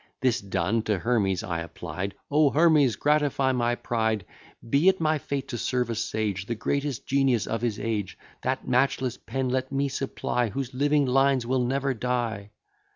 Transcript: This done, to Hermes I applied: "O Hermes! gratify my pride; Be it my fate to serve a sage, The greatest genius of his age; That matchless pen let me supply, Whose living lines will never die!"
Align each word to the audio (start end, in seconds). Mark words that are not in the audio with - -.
This 0.19 0.41
done, 0.41 0.81
to 0.85 0.97
Hermes 0.97 1.43
I 1.43 1.59
applied: 1.59 2.15
"O 2.31 2.49
Hermes! 2.49 2.95
gratify 2.95 3.51
my 3.51 3.75
pride; 3.75 4.25
Be 4.67 4.89
it 4.89 4.99
my 4.99 5.19
fate 5.19 5.47
to 5.49 5.59
serve 5.59 5.91
a 5.91 5.93
sage, 5.93 6.47
The 6.47 6.55
greatest 6.55 7.05
genius 7.05 7.45
of 7.45 7.61
his 7.61 7.79
age; 7.79 8.17
That 8.41 8.67
matchless 8.67 9.17
pen 9.17 9.49
let 9.49 9.71
me 9.71 9.89
supply, 9.89 10.49
Whose 10.49 10.73
living 10.73 11.05
lines 11.05 11.45
will 11.45 11.63
never 11.63 11.93
die!" 11.93 12.49